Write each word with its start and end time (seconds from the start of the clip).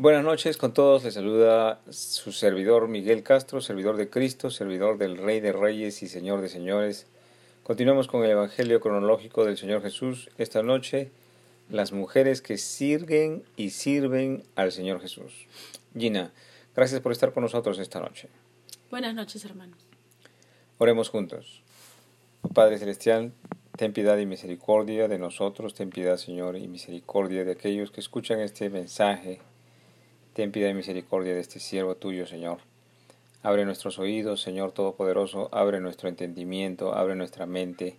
Buenas 0.00 0.24
noches 0.24 0.56
con 0.56 0.72
todos, 0.72 1.04
les 1.04 1.12
saluda 1.12 1.82
su 1.90 2.32
servidor 2.32 2.88
Miguel 2.88 3.22
Castro, 3.22 3.60
servidor 3.60 3.98
de 3.98 4.08
Cristo, 4.08 4.48
servidor 4.48 4.96
del 4.96 5.18
Rey 5.18 5.40
de 5.40 5.52
Reyes 5.52 6.02
y 6.02 6.08
Señor 6.08 6.40
de 6.40 6.48
Señores. 6.48 7.06
Continuamos 7.64 8.08
con 8.08 8.24
el 8.24 8.30
Evangelio 8.30 8.80
cronológico 8.80 9.44
del 9.44 9.58
Señor 9.58 9.82
Jesús. 9.82 10.30
Esta 10.38 10.62
noche, 10.62 11.10
las 11.68 11.92
mujeres 11.92 12.40
que 12.40 12.56
sirven 12.56 13.44
y 13.58 13.72
sirven 13.72 14.42
al 14.56 14.72
Señor 14.72 15.02
Jesús. 15.02 15.46
Gina, 15.94 16.32
gracias 16.74 17.02
por 17.02 17.12
estar 17.12 17.34
con 17.34 17.42
nosotros 17.42 17.78
esta 17.78 18.00
noche. 18.00 18.30
Buenas 18.90 19.14
noches, 19.14 19.44
hermano. 19.44 19.76
Oremos 20.78 21.10
juntos. 21.10 21.62
Padre 22.54 22.78
Celestial, 22.78 23.34
ten 23.76 23.92
piedad 23.92 24.16
y 24.16 24.24
misericordia 24.24 25.08
de 25.08 25.18
nosotros, 25.18 25.74
ten 25.74 25.90
piedad, 25.90 26.16
Señor, 26.16 26.56
y 26.56 26.68
misericordia 26.68 27.44
de 27.44 27.52
aquellos 27.52 27.90
que 27.90 28.00
escuchan 28.00 28.40
este 28.40 28.70
mensaje 28.70 29.42
Ten 30.40 30.52
piedad 30.52 30.72
misericordia 30.72 31.34
de 31.34 31.40
este 31.40 31.60
siervo 31.60 31.96
tuyo, 31.96 32.26
Señor. 32.26 32.60
Abre 33.42 33.66
nuestros 33.66 33.98
oídos, 33.98 34.40
Señor 34.40 34.72
Todopoderoso, 34.72 35.50
abre 35.52 35.80
nuestro 35.80 36.08
entendimiento, 36.08 36.94
abre 36.94 37.14
nuestra 37.14 37.44
mente, 37.44 37.98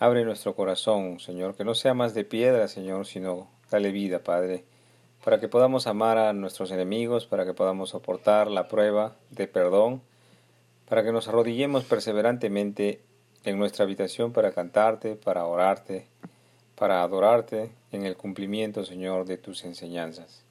abre 0.00 0.24
nuestro 0.24 0.56
corazón, 0.56 1.20
Señor, 1.20 1.54
que 1.54 1.62
no 1.62 1.76
sea 1.76 1.94
más 1.94 2.14
de 2.14 2.24
piedra, 2.24 2.66
Señor, 2.66 3.06
sino 3.06 3.46
dale 3.70 3.92
vida, 3.92 4.24
Padre, 4.24 4.64
para 5.24 5.38
que 5.38 5.46
podamos 5.46 5.86
amar 5.86 6.18
a 6.18 6.32
nuestros 6.32 6.72
enemigos, 6.72 7.26
para 7.26 7.44
que 7.44 7.54
podamos 7.54 7.90
soportar 7.90 8.50
la 8.50 8.66
prueba 8.66 9.14
de 9.30 9.46
perdón, 9.46 10.02
para 10.88 11.04
que 11.04 11.12
nos 11.12 11.28
arrodillemos 11.28 11.84
perseverantemente 11.84 13.02
en 13.44 13.56
nuestra 13.56 13.84
habitación 13.84 14.32
para 14.32 14.50
cantarte, 14.50 15.14
para 15.14 15.46
orarte, 15.46 16.08
para 16.74 17.04
adorarte 17.04 17.70
en 17.92 18.04
el 18.04 18.16
cumplimiento, 18.16 18.84
Señor, 18.84 19.26
de 19.26 19.36
tus 19.36 19.64
enseñanzas. 19.64 20.42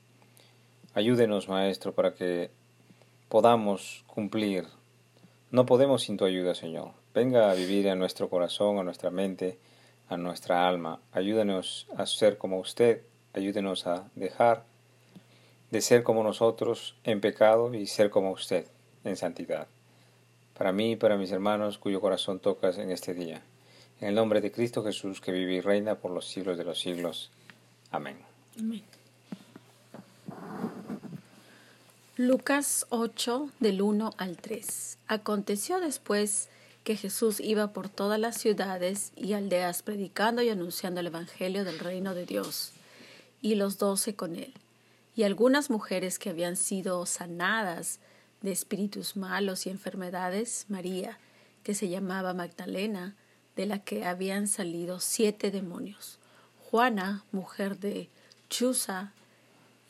Ayúdenos, 0.93 1.47
Maestro, 1.47 1.93
para 1.93 2.13
que 2.13 2.51
podamos 3.29 4.03
cumplir. 4.07 4.65
No 5.49 5.65
podemos 5.65 6.03
sin 6.03 6.17
tu 6.17 6.25
ayuda, 6.25 6.53
Señor. 6.53 6.91
Venga 7.13 7.49
a 7.49 7.53
vivir 7.53 7.87
en 7.87 7.97
nuestro 7.97 8.29
corazón, 8.29 8.77
a 8.77 8.83
nuestra 8.83 9.09
mente, 9.09 9.57
a 10.09 10.17
nuestra 10.17 10.67
alma. 10.67 10.99
Ayúdenos 11.13 11.87
a 11.95 12.05
ser 12.05 12.37
como 12.37 12.59
usted. 12.59 13.03
Ayúdenos 13.33 13.87
a 13.87 14.09
dejar 14.15 14.65
de 15.71 15.81
ser 15.81 16.03
como 16.03 16.23
nosotros 16.23 16.95
en 17.05 17.21
pecado 17.21 17.73
y 17.73 17.87
ser 17.87 18.09
como 18.09 18.31
usted 18.31 18.65
en 19.05 19.15
santidad. 19.15 19.67
Para 20.57 20.73
mí 20.73 20.91
y 20.91 20.95
para 20.97 21.15
mis 21.15 21.31
hermanos 21.31 21.77
cuyo 21.77 22.01
corazón 22.01 22.39
tocas 22.39 22.77
en 22.77 22.91
este 22.91 23.13
día. 23.13 23.41
En 24.01 24.09
el 24.09 24.15
nombre 24.15 24.41
de 24.41 24.51
Cristo 24.51 24.83
Jesús, 24.83 25.21
que 25.21 25.31
vive 25.31 25.53
y 25.53 25.61
reina 25.61 25.95
por 25.95 26.11
los 26.11 26.27
siglos 26.27 26.57
de 26.57 26.65
los 26.65 26.79
siglos. 26.79 27.31
Amén. 27.91 28.17
Amén. 28.59 28.83
Lucas 32.21 32.85
8 32.89 33.49
del 33.59 33.81
1 33.81 34.13
al 34.15 34.37
3. 34.37 34.99
Aconteció 35.07 35.79
después 35.79 36.49
que 36.83 36.95
Jesús 36.95 37.39
iba 37.39 37.73
por 37.73 37.89
todas 37.89 38.19
las 38.19 38.37
ciudades 38.37 39.11
y 39.15 39.33
aldeas 39.33 39.81
predicando 39.81 40.43
y 40.43 40.49
anunciando 40.49 40.99
el 40.99 41.07
Evangelio 41.07 41.63
del 41.63 41.79
reino 41.79 42.13
de 42.13 42.27
Dios, 42.27 42.73
y 43.41 43.55
los 43.55 43.79
doce 43.79 44.15
con 44.15 44.35
él. 44.35 44.53
Y 45.15 45.23
algunas 45.23 45.71
mujeres 45.71 46.19
que 46.19 46.29
habían 46.29 46.57
sido 46.57 47.07
sanadas 47.07 47.97
de 48.41 48.51
espíritus 48.51 49.17
malos 49.17 49.65
y 49.65 49.71
enfermedades, 49.71 50.67
María, 50.69 51.17
que 51.63 51.73
se 51.73 51.89
llamaba 51.89 52.35
Magdalena, 52.35 53.15
de 53.55 53.65
la 53.65 53.79
que 53.79 54.05
habían 54.05 54.47
salido 54.47 54.99
siete 54.99 55.49
demonios, 55.49 56.19
Juana, 56.69 57.25
mujer 57.31 57.79
de 57.79 58.09
Chuza, 58.47 59.11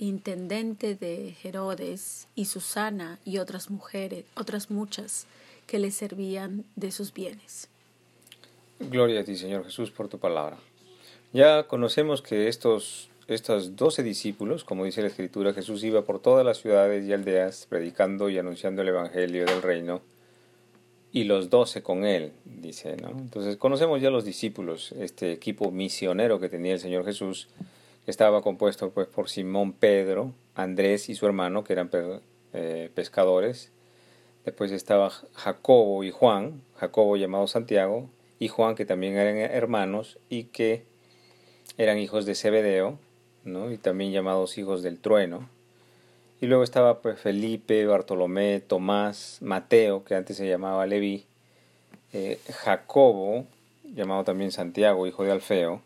intendente 0.01 0.95
de 0.95 1.35
Herodes, 1.43 2.27
y 2.33 2.45
Susana 2.45 3.19
y 3.23 3.37
otras 3.37 3.69
mujeres, 3.69 4.25
otras 4.35 4.71
muchas, 4.71 5.27
que 5.67 5.77
le 5.77 5.91
servían 5.91 6.65
de 6.75 6.91
sus 6.91 7.13
bienes. 7.13 7.69
Gloria 8.79 9.21
a 9.21 9.23
ti, 9.23 9.37
Señor 9.37 9.63
Jesús, 9.63 9.91
por 9.91 10.07
tu 10.07 10.17
palabra. 10.17 10.57
Ya 11.33 11.67
conocemos 11.67 12.23
que 12.23 12.47
estos, 12.47 13.09
estos 13.27 13.75
doce 13.75 14.01
discípulos, 14.01 14.63
como 14.63 14.85
dice 14.85 15.01
la 15.01 15.07
Escritura, 15.07 15.53
Jesús 15.53 15.83
iba 15.83 16.01
por 16.01 16.19
todas 16.19 16.43
las 16.43 16.57
ciudades 16.57 17.05
y 17.05 17.13
aldeas 17.13 17.67
predicando 17.69 18.31
y 18.31 18.39
anunciando 18.39 18.81
el 18.81 18.87
Evangelio 18.87 19.45
del 19.45 19.61
reino, 19.61 20.01
y 21.11 21.25
los 21.25 21.51
doce 21.51 21.83
con 21.83 22.05
él, 22.05 22.31
dice, 22.45 22.97
¿no? 22.97 23.09
Entonces 23.09 23.55
conocemos 23.57 24.01
ya 24.01 24.09
los 24.09 24.25
discípulos, 24.25 24.93
este 24.93 25.31
equipo 25.31 25.69
misionero 25.69 26.39
que 26.39 26.49
tenía 26.49 26.73
el 26.73 26.79
Señor 26.79 27.05
Jesús, 27.05 27.49
estaba 28.07 28.41
compuesto 28.41 28.91
pues, 28.91 29.07
por 29.07 29.29
Simón 29.29 29.73
Pedro, 29.73 30.33
Andrés 30.55 31.09
y 31.09 31.15
su 31.15 31.25
hermano, 31.25 31.63
que 31.63 31.73
eran 31.73 31.89
eh, 32.53 32.89
pescadores. 32.93 33.71
Después 34.45 34.71
estaba 34.71 35.11
Jacobo 35.33 36.03
y 36.03 36.11
Juan, 36.11 36.63
Jacobo 36.75 37.15
llamado 37.15 37.47
Santiago, 37.47 38.09
y 38.39 38.47
Juan, 38.47 38.75
que 38.75 38.85
también 38.85 39.15
eran 39.15 39.37
hermanos 39.37 40.17
y 40.27 40.45
que 40.45 40.83
eran 41.77 41.99
hijos 41.99 42.25
de 42.25 42.33
Zebedeo, 42.33 42.97
¿no? 43.43 43.71
y 43.71 43.77
también 43.77 44.11
llamados 44.11 44.57
hijos 44.57 44.81
del 44.81 44.99
trueno. 44.99 45.47
Y 46.41 46.47
luego 46.47 46.63
estaba 46.63 47.01
pues, 47.01 47.19
Felipe, 47.19 47.85
Bartolomé, 47.85 48.61
Tomás, 48.61 49.37
Mateo, 49.41 50.03
que 50.03 50.15
antes 50.15 50.37
se 50.37 50.47
llamaba 50.47 50.87
Leví, 50.87 51.25
eh, 52.13 52.39
Jacobo, 52.51 53.45
llamado 53.83 54.23
también 54.23 54.51
Santiago, 54.51 55.05
hijo 55.05 55.23
de 55.23 55.31
Alfeo, 55.31 55.83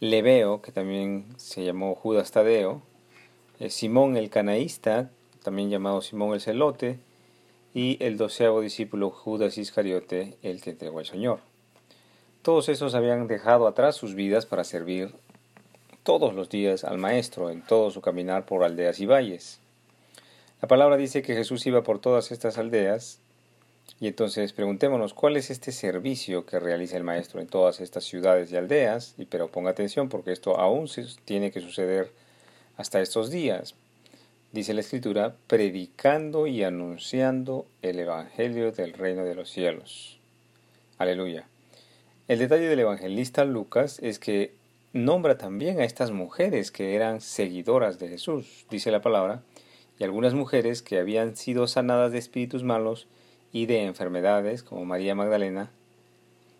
Leveo, 0.00 0.60
que 0.60 0.72
también 0.72 1.26
se 1.38 1.64
llamó 1.64 1.94
Judas 1.94 2.30
Tadeo, 2.30 2.82
eh, 3.58 3.70
Simón 3.70 4.16
el 4.16 4.28
Canaísta, 4.28 5.10
también 5.42 5.70
llamado 5.70 6.02
Simón 6.02 6.34
el 6.34 6.40
Celote, 6.40 6.98
y 7.72 7.96
el 8.00 8.18
doceavo 8.18 8.60
discípulo 8.60 9.10
Judas 9.10 9.56
Iscariote, 9.56 10.36
el 10.42 10.60
que 10.60 10.70
entregó 10.70 10.98
al 10.98 11.06
Señor. 11.06 11.40
Todos 12.42 12.68
esos 12.68 12.94
habían 12.94 13.26
dejado 13.26 13.66
atrás 13.66 13.96
sus 13.96 14.14
vidas 14.14 14.46
para 14.46 14.64
servir 14.64 15.14
todos 16.02 16.34
los 16.34 16.48
días 16.48 16.84
al 16.84 16.98
Maestro 16.98 17.50
en 17.50 17.62
todo 17.62 17.90
su 17.90 18.00
caminar 18.00 18.46
por 18.46 18.64
aldeas 18.64 19.00
y 19.00 19.06
valles. 19.06 19.60
La 20.60 20.68
palabra 20.68 20.96
dice 20.96 21.22
que 21.22 21.34
Jesús 21.34 21.66
iba 21.66 21.82
por 21.82 21.98
todas 21.98 22.32
estas 22.32 22.58
aldeas 22.58 23.20
y 23.98 24.08
entonces 24.08 24.52
preguntémonos 24.52 25.14
cuál 25.14 25.36
es 25.36 25.50
este 25.50 25.72
servicio 25.72 26.44
que 26.44 26.60
realiza 26.60 26.96
el 26.96 27.04
maestro 27.04 27.40
en 27.40 27.46
todas 27.46 27.80
estas 27.80 28.04
ciudades 28.04 28.52
y 28.52 28.56
aldeas, 28.56 29.14
y 29.16 29.24
pero 29.24 29.48
ponga 29.48 29.70
atención 29.70 30.08
porque 30.08 30.32
esto 30.32 30.58
aún 30.60 30.88
tiene 31.24 31.50
que 31.50 31.60
suceder 31.60 32.12
hasta 32.76 33.00
estos 33.00 33.30
días. 33.30 33.74
Dice 34.52 34.74
la 34.74 34.80
escritura, 34.80 35.34
predicando 35.46 36.46
y 36.46 36.62
anunciando 36.62 37.66
el 37.82 37.98
Evangelio 37.98 38.70
del 38.70 38.92
reino 38.92 39.24
de 39.24 39.34
los 39.34 39.50
cielos. 39.50 40.20
Aleluya. 40.98 41.46
El 42.28 42.38
detalle 42.38 42.68
del 42.68 42.80
evangelista 42.80 43.44
Lucas 43.44 43.98
es 44.02 44.18
que 44.18 44.52
nombra 44.92 45.38
también 45.38 45.78
a 45.78 45.84
estas 45.84 46.10
mujeres 46.10 46.70
que 46.70 46.94
eran 46.94 47.20
seguidoras 47.20 47.98
de 47.98 48.08
Jesús, 48.08 48.66
dice 48.70 48.90
la 48.90 49.00
palabra, 49.00 49.42
y 49.98 50.04
algunas 50.04 50.34
mujeres 50.34 50.82
que 50.82 50.98
habían 50.98 51.36
sido 51.36 51.66
sanadas 51.66 52.12
de 52.12 52.18
espíritus 52.18 52.62
malos 52.64 53.06
y 53.56 53.64
de 53.64 53.84
enfermedades, 53.84 54.62
como 54.62 54.84
María 54.84 55.14
Magdalena, 55.14 55.70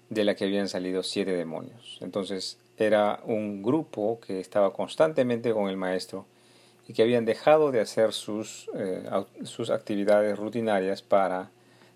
de 0.08 0.24
la 0.24 0.34
que 0.34 0.46
habían 0.46 0.66
salido 0.66 1.02
siete 1.02 1.32
demonios. 1.32 1.98
Entonces 2.00 2.58
era 2.78 3.20
un 3.26 3.62
grupo 3.62 4.18
que 4.18 4.40
estaba 4.40 4.72
constantemente 4.72 5.52
con 5.52 5.68
el 5.68 5.76
maestro 5.76 6.24
y 6.88 6.94
que 6.94 7.02
habían 7.02 7.26
dejado 7.26 7.70
de 7.70 7.80
hacer 7.80 8.14
sus, 8.14 8.70
eh, 8.74 9.04
sus 9.42 9.68
actividades 9.68 10.38
rutinarias 10.38 11.02
para 11.02 11.50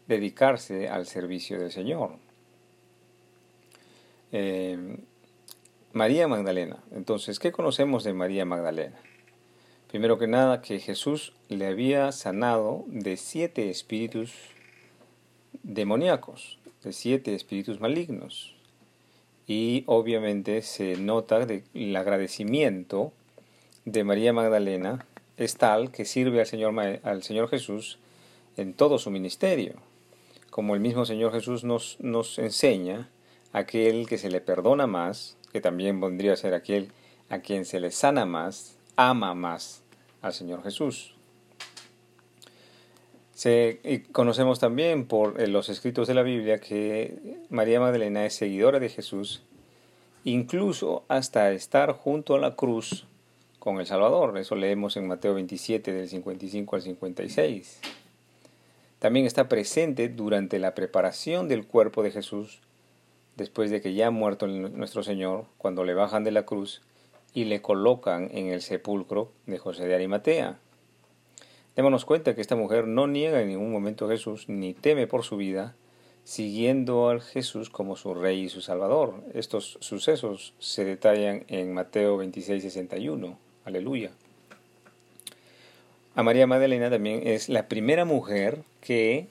dedicarse 0.06 0.90
al 0.90 1.06
servicio 1.06 1.58
del 1.58 1.72
Señor. 1.72 2.16
Eh, 4.32 4.98
María 5.94 6.28
Magdalena. 6.28 6.76
Entonces, 6.92 7.38
¿qué 7.38 7.52
conocemos 7.52 8.04
de 8.04 8.12
María 8.12 8.44
Magdalena? 8.44 9.00
Primero 9.88 10.18
que 10.18 10.26
nada, 10.26 10.60
que 10.60 10.78
Jesús 10.78 11.32
le 11.48 11.68
había 11.68 12.12
sanado 12.12 12.84
de 12.86 13.16
siete 13.16 13.70
espíritus 13.70 14.59
demoníacos, 15.62 16.58
de 16.82 16.92
siete 16.92 17.34
espíritus 17.34 17.80
malignos. 17.80 18.54
Y 19.46 19.84
obviamente 19.86 20.62
se 20.62 20.96
nota 20.96 21.44
de, 21.44 21.64
el 21.74 21.94
agradecimiento 21.96 23.12
de 23.84 24.04
María 24.04 24.32
Magdalena 24.32 25.06
es 25.36 25.56
tal 25.56 25.90
que 25.90 26.04
sirve 26.04 26.40
al 26.40 26.46
Señor, 26.46 26.78
al 27.02 27.22
Señor 27.22 27.48
Jesús 27.48 27.98
en 28.56 28.74
todo 28.74 28.98
su 28.98 29.10
ministerio. 29.10 29.74
Como 30.50 30.74
el 30.74 30.80
mismo 30.80 31.04
Señor 31.04 31.32
Jesús 31.32 31.64
nos, 31.64 31.96
nos 32.00 32.38
enseña, 32.38 33.08
aquel 33.52 34.06
que 34.06 34.18
se 34.18 34.30
le 34.30 34.40
perdona 34.40 34.86
más, 34.86 35.36
que 35.52 35.60
también 35.60 36.00
vendría 36.00 36.34
a 36.34 36.36
ser 36.36 36.54
aquel 36.54 36.92
a 37.28 37.40
quien 37.40 37.64
se 37.64 37.80
le 37.80 37.90
sana 37.90 38.26
más, 38.26 38.76
ama 38.96 39.34
más 39.34 39.82
al 40.20 40.32
Señor 40.32 40.62
Jesús. 40.62 41.14
Se, 43.40 43.80
y 43.84 44.00
conocemos 44.00 44.58
también 44.58 45.06
por 45.06 45.40
eh, 45.40 45.46
los 45.46 45.70
escritos 45.70 46.06
de 46.06 46.12
la 46.12 46.22
Biblia 46.22 46.58
que 46.58 47.38
María 47.48 47.80
Magdalena 47.80 48.26
es 48.26 48.34
seguidora 48.34 48.80
de 48.80 48.90
Jesús, 48.90 49.42
incluso 50.24 51.04
hasta 51.08 51.50
estar 51.52 51.92
junto 51.94 52.34
a 52.34 52.38
la 52.38 52.54
cruz 52.54 53.06
con 53.58 53.80
el 53.80 53.86
Salvador. 53.86 54.36
Eso 54.36 54.56
leemos 54.56 54.98
en 54.98 55.08
Mateo 55.08 55.32
27 55.32 55.90
del 55.90 56.06
55 56.06 56.76
al 56.76 56.82
56. 56.82 57.80
También 58.98 59.24
está 59.24 59.48
presente 59.48 60.10
durante 60.10 60.58
la 60.58 60.74
preparación 60.74 61.48
del 61.48 61.66
cuerpo 61.66 62.02
de 62.02 62.10
Jesús, 62.10 62.60
después 63.38 63.70
de 63.70 63.80
que 63.80 63.94
ya 63.94 64.08
ha 64.08 64.10
muerto 64.10 64.48
nuestro 64.48 65.02
Señor, 65.02 65.46
cuando 65.56 65.84
le 65.84 65.94
bajan 65.94 66.24
de 66.24 66.32
la 66.32 66.44
cruz 66.44 66.82
y 67.32 67.44
le 67.46 67.62
colocan 67.62 68.28
en 68.34 68.48
el 68.48 68.60
sepulcro 68.60 69.32
de 69.46 69.56
José 69.56 69.86
de 69.86 69.94
Arimatea. 69.94 70.58
Démonos 71.80 72.04
cuenta 72.04 72.34
que 72.34 72.42
esta 72.42 72.56
mujer 72.56 72.86
no 72.86 73.06
niega 73.06 73.40
en 73.40 73.48
ningún 73.48 73.72
momento 73.72 74.04
a 74.04 74.10
Jesús 74.10 74.50
ni 74.50 74.74
teme 74.74 75.06
por 75.06 75.24
su 75.24 75.38
vida, 75.38 75.74
siguiendo 76.24 77.08
al 77.08 77.22
Jesús 77.22 77.70
como 77.70 77.96
su 77.96 78.12
Rey 78.12 78.42
y 78.42 78.48
su 78.50 78.60
Salvador. 78.60 79.14
Estos 79.32 79.78
sucesos 79.80 80.52
se 80.58 80.84
detallan 80.84 81.44
en 81.48 81.72
Mateo 81.72 82.18
26, 82.18 82.64
61. 82.64 83.38
Aleluya. 83.64 84.10
A 86.14 86.22
María 86.22 86.46
Magdalena 86.46 86.90
también 86.90 87.26
es 87.26 87.48
la 87.48 87.66
primera 87.66 88.04
mujer 88.04 88.58
que 88.82 89.28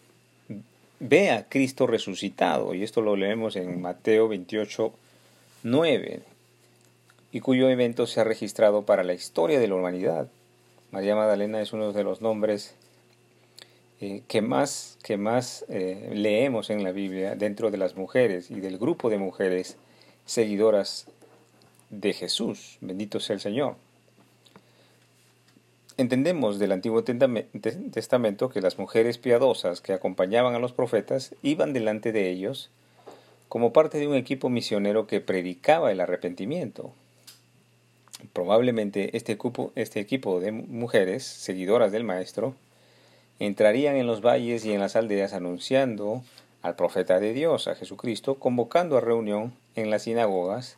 ve 1.00 1.30
a 1.30 1.48
Cristo 1.50 1.86
resucitado, 1.86 2.74
y 2.74 2.82
esto 2.82 3.02
lo 3.02 3.16
leemos 3.16 3.58
en 3.58 3.80
Mateo 3.80 4.28
28, 4.28 4.92
9, 5.62 6.24
y 7.32 7.42
cuyo 7.42 7.70
evento 7.70 8.08
se 8.08 8.22
ha 8.22 8.24
registrado 8.24 8.86
para 8.86 9.04
la 9.04 9.14
historia 9.14 9.60
de 9.60 9.68
la 9.68 9.76
humanidad. 9.76 10.30
María 10.92 11.16
Magdalena 11.16 11.62
es 11.62 11.72
uno 11.72 11.94
de 11.94 12.04
los 12.04 12.22
nombres 12.22 12.76
eh, 14.02 14.24
que 14.28 14.42
más, 14.42 14.98
que 15.04 15.18
más 15.18 15.66
eh, 15.70 16.10
leemos 16.14 16.70
en 16.70 16.84
la 16.84 16.92
Biblia 16.92 17.36
dentro 17.36 17.70
de 17.70 17.78
las 17.78 17.96
mujeres 17.96 18.50
y 18.50 18.60
del 18.60 18.78
grupo 18.78 19.10
de 19.10 19.18
mujeres 19.18 19.78
seguidoras 20.26 21.08
de 21.90 22.14
Jesús. 22.14 22.78
Bendito 22.82 23.20
sea 23.20 23.36
el 23.36 23.40
Señor. 23.40 23.76
Entendemos 25.98 26.60
del 26.60 26.72
Antiguo 26.72 27.04
Testamento 27.04 28.50
que 28.50 28.62
las 28.62 28.80
mujeres 28.80 29.18
piadosas 29.18 29.82
que 29.82 29.92
acompañaban 29.92 30.56
a 30.56 30.60
los 30.60 30.72
profetas 30.72 31.36
iban 31.44 31.74
delante 31.74 32.14
de 32.14 32.30
ellos 32.30 32.72
como 33.50 33.74
parte 33.74 33.98
de 33.98 34.08
un 34.08 34.16
equipo 34.16 34.50
misionero 34.50 35.08
que 35.08 35.20
predicaba 35.20 35.92
el 35.92 36.00
arrepentimiento. 36.00 36.94
Probablemente 38.34 39.16
este, 39.16 39.38
este 39.76 40.00
equipo 40.00 40.40
de 40.40 40.52
mujeres, 40.52 41.24
seguidoras 41.24 41.92
del 41.92 42.04
Maestro, 42.04 42.56
entrarían 43.40 43.96
en 43.96 44.08
los 44.08 44.22
valles 44.22 44.66
y 44.66 44.74
en 44.74 44.80
las 44.80 44.96
aldeas 44.96 45.34
anunciando 45.34 46.24
al 46.62 46.76
profeta 46.76 47.20
de 47.20 47.34
Dios, 47.34 47.68
a 47.68 47.76
Jesucristo, 47.76 48.36
convocando 48.36 48.98
a 48.98 49.02
reunión 49.02 49.54
en 49.76 49.90
las 49.90 50.04
sinagogas 50.04 50.78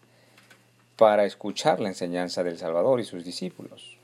para 0.96 1.26
escuchar 1.26 1.80
la 1.80 1.90
enseñanza 1.90 2.44
del 2.44 2.60
Salvador 2.60 3.00
y 3.00 3.06
sus 3.06 3.26
discípulos. 3.26 3.98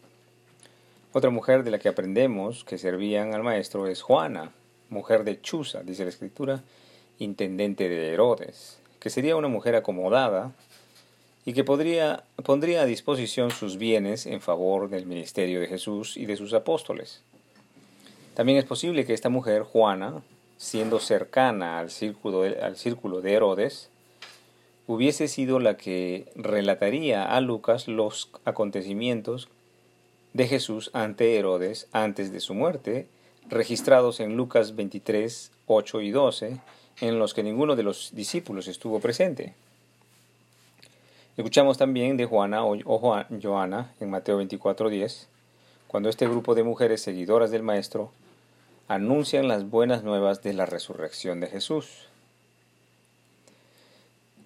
Otra 1.13 1.29
mujer 1.29 1.63
de 1.63 1.71
la 1.71 1.79
que 1.79 1.89
aprendemos 1.89 2.63
que 2.63 2.77
servían 2.77 3.33
al 3.33 3.43
maestro 3.43 3.87
es 3.87 4.01
Juana, 4.01 4.51
mujer 4.89 5.23
de 5.23 5.39
Chuza, 5.39 5.83
dice 5.83 6.03
la 6.03 6.09
escritura, 6.09 6.63
intendente 7.19 7.87
de 7.87 8.13
Herodes, 8.13 8.79
que 8.99 9.09
sería 9.09 9.35
una 9.35 9.47
mujer 9.47 9.75
acomodada 9.75 10.51
y 11.47 11.53
que 11.53 11.63
podría, 11.63 12.25
pondría 12.43 12.81
a 12.81 12.85
disposición 12.85 13.51
sus 13.51 13.77
bienes 13.77 14.25
en 14.25 14.41
favor 14.41 14.89
del 14.89 15.05
ministerio 15.05 15.61
de 15.61 15.67
Jesús 15.67 16.17
y 16.17 16.25
de 16.25 16.35
sus 16.35 16.53
apóstoles. 16.53 17.23
También 18.33 18.57
es 18.57 18.65
posible 18.65 19.05
que 19.05 19.13
esta 19.13 19.29
mujer, 19.29 19.61
Juana, 19.61 20.23
siendo 20.57 20.99
cercana 20.99 21.79
al 21.79 21.89
círculo 21.89 22.41
al 22.41 22.75
círculo 22.75 23.21
de 23.21 23.31
Herodes, 23.31 23.89
hubiese 24.87 25.29
sido 25.29 25.59
la 25.59 25.77
que 25.77 26.29
relataría 26.35 27.23
a 27.23 27.39
Lucas 27.39 27.87
los 27.87 28.29
acontecimientos 28.43 29.47
de 30.33 30.47
Jesús 30.47 30.91
ante 30.91 31.37
Herodes 31.37 31.87
antes 31.93 32.33
de 32.33 32.41
su 32.41 32.55
muerte, 32.55 33.07
registrados 33.47 34.19
en 34.19 34.35
Lucas 34.35 34.75
23, 34.75 35.53
8 35.67 36.01
y 36.01 36.11
12, 36.11 36.57
en 36.99 37.19
los 37.19 37.33
que 37.33 37.43
ninguno 37.43 37.77
de 37.77 37.83
los 37.83 38.13
discípulos 38.13 38.67
estuvo 38.67 38.99
presente. 38.99 39.55
Escuchamos 41.37 41.77
también 41.77 42.17
de 42.17 42.25
Juana 42.25 42.65
o 42.65 42.99
Joana 43.41 43.93
en 43.99 44.09
Mateo 44.09 44.37
24, 44.37 44.89
10, 44.89 45.27
cuando 45.87 46.09
este 46.09 46.27
grupo 46.27 46.55
de 46.55 46.63
mujeres 46.63 47.03
seguidoras 47.03 47.51
del 47.51 47.61
Maestro 47.61 48.11
anuncian 48.87 49.47
las 49.47 49.69
buenas 49.69 50.03
nuevas 50.03 50.41
de 50.41 50.53
la 50.53 50.65
resurrección 50.65 51.39
de 51.39 51.45
Jesús. 51.45 52.07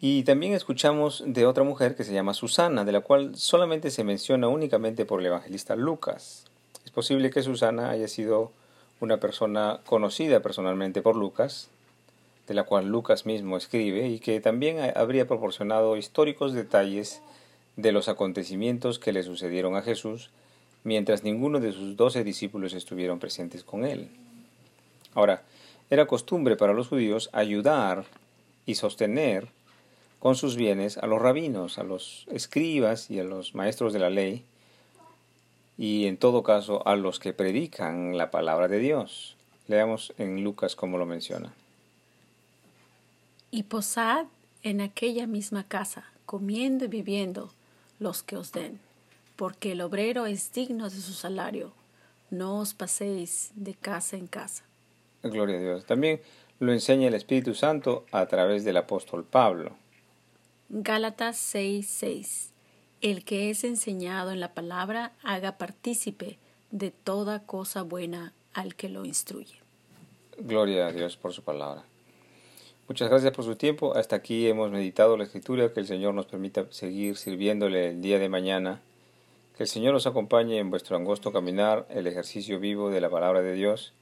Y 0.01 0.23
también 0.23 0.51
escuchamos 0.51 1.23
de 1.25 1.45
otra 1.45 1.63
mujer 1.63 1.95
que 1.95 2.03
se 2.03 2.13
llama 2.13 2.33
Susana, 2.33 2.83
de 2.83 2.91
la 2.91 2.99
cual 2.99 3.37
solamente 3.37 3.89
se 3.89 4.03
menciona 4.03 4.49
únicamente 4.49 5.05
por 5.05 5.21
el 5.21 5.27
evangelista 5.27 5.77
Lucas. 5.77 6.43
Es 6.83 6.91
posible 6.91 7.29
que 7.29 7.41
Susana 7.41 7.91
haya 7.91 8.09
sido 8.09 8.51
una 8.99 9.17
persona 9.17 9.79
conocida 9.85 10.41
personalmente 10.41 11.01
por 11.01 11.15
Lucas, 11.15 11.69
de 12.47 12.53
la 12.53 12.63
cual 12.63 12.87
Lucas 12.87 13.25
mismo 13.25 13.57
escribe, 13.57 14.07
y 14.07 14.19
que 14.19 14.39
también 14.39 14.77
habría 14.95 15.27
proporcionado 15.27 15.97
históricos 15.97 16.53
detalles 16.53 17.21
de 17.75 17.91
los 17.91 18.09
acontecimientos 18.09 18.99
que 18.99 19.13
le 19.13 19.23
sucedieron 19.23 19.75
a 19.75 19.81
Jesús, 19.81 20.29
mientras 20.83 21.23
ninguno 21.23 21.59
de 21.59 21.71
sus 21.71 21.95
doce 21.95 22.23
discípulos 22.23 22.73
estuvieron 22.73 23.19
presentes 23.19 23.63
con 23.63 23.85
él. 23.85 24.09
Ahora, 25.13 25.43
era 25.89 26.07
costumbre 26.07 26.55
para 26.55 26.73
los 26.73 26.87
judíos 26.87 27.29
ayudar 27.33 28.05
y 28.65 28.75
sostener 28.75 29.47
con 30.19 30.35
sus 30.35 30.55
bienes 30.55 30.97
a 30.97 31.07
los 31.07 31.21
rabinos, 31.21 31.79
a 31.79 31.83
los 31.83 32.27
escribas 32.31 33.09
y 33.09 33.19
a 33.19 33.23
los 33.23 33.55
maestros 33.55 33.91
de 33.91 33.99
la 33.99 34.09
ley, 34.09 34.45
y 35.77 36.05
en 36.05 36.17
todo 36.17 36.43
caso 36.43 36.85
a 36.87 36.95
los 36.95 37.19
que 37.19 37.33
predican 37.33 38.17
la 38.17 38.29
palabra 38.29 38.67
de 38.67 38.79
Dios. 38.79 39.35
Leamos 39.67 40.13
en 40.17 40.43
Lucas 40.43 40.75
como 40.75 40.97
lo 40.97 41.05
menciona. 41.05 41.53
Y 43.51 43.63
posad 43.63 44.25
en 44.63 44.81
aquella 44.81 45.27
misma 45.27 45.67
casa, 45.67 46.05
comiendo 46.25 46.85
y 46.85 46.87
viviendo 46.87 47.51
los 47.99 48.23
que 48.23 48.37
os 48.37 48.51
den, 48.51 48.79
porque 49.35 49.73
el 49.73 49.81
obrero 49.81 50.25
es 50.25 50.51
digno 50.53 50.85
de 50.85 50.95
su 50.95 51.13
salario. 51.13 51.73
No 52.29 52.59
os 52.59 52.73
paséis 52.73 53.51
de 53.55 53.73
casa 53.73 54.15
en 54.15 54.27
casa. 54.27 54.63
Gloria 55.23 55.57
a 55.57 55.61
Dios. 55.61 55.85
También 55.85 56.21
lo 56.59 56.71
enseña 56.71 57.07
el 57.07 57.13
Espíritu 57.13 57.53
Santo 57.53 58.05
a 58.11 58.25
través 58.27 58.63
del 58.63 58.77
apóstol 58.77 59.23
Pablo. 59.23 59.75
Gálatas 60.69 61.37
6:6 61.53 62.51
El 63.01 63.25
que 63.25 63.49
es 63.49 63.63
enseñado 63.63 64.31
en 64.31 64.39
la 64.39 64.53
palabra 64.53 65.11
haga 65.23 65.57
partícipe 65.57 66.37
de 66.71 66.91
toda 66.91 67.41
cosa 67.45 67.81
buena 67.81 68.33
al 68.53 68.75
que 68.75 68.89
lo 68.89 69.05
instruye. 69.05 69.55
Gloria 70.37 70.87
a 70.87 70.91
Dios 70.91 71.17
por 71.17 71.33
su 71.33 71.43
palabra. 71.43 71.83
Muchas 72.91 73.09
gracias 73.09 73.31
por 73.31 73.45
su 73.45 73.55
tiempo. 73.55 73.95
Hasta 73.95 74.17
aquí 74.17 74.49
hemos 74.49 74.69
meditado 74.69 75.15
la 75.15 75.23
escritura. 75.23 75.71
Que 75.71 75.79
el 75.79 75.87
Señor 75.87 76.13
nos 76.13 76.25
permita 76.25 76.65
seguir 76.71 77.15
sirviéndole 77.15 77.91
el 77.91 78.01
día 78.01 78.19
de 78.19 78.27
mañana. 78.27 78.81
Que 79.55 79.63
el 79.63 79.69
Señor 79.69 79.95
os 79.95 80.07
acompañe 80.07 80.57
en 80.57 80.69
vuestro 80.69 80.97
angosto 80.97 81.31
caminar, 81.31 81.85
el 81.89 82.05
ejercicio 82.05 82.59
vivo 82.59 82.89
de 82.89 82.99
la 82.99 83.09
palabra 83.09 83.41
de 83.41 83.53
Dios 83.53 83.93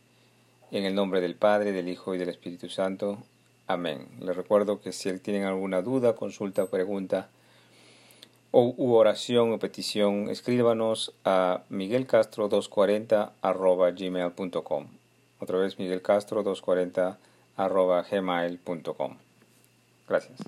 en 0.71 0.85
el 0.85 0.95
nombre 0.95 1.21
del 1.21 1.35
Padre, 1.35 1.71
del 1.71 1.87
Hijo 1.87 2.15
y 2.15 2.17
del 2.17 2.29
Espíritu 2.29 2.67
Santo. 2.67 3.19
Amén. 3.67 4.07
Les 4.21 4.35
recuerdo 4.35 4.81
que 4.81 4.91
si 4.91 5.15
tienen 5.19 5.43
alguna 5.43 5.83
duda, 5.83 6.15
consulta, 6.15 6.65
pregunta 6.65 7.29
o 8.49 8.73
u 8.75 8.95
oración 8.95 9.53
o 9.53 9.59
petición, 9.59 10.31
escríbanos 10.31 11.13
a 11.25 11.61
miguelcastro240 11.69 13.33
gmail.com. 13.95 14.87
Otra 15.39 15.59
vez 15.59 15.77
miguelcastro240 15.77 17.17
gmail.com. 17.67 19.17
Gracias. 20.07 20.39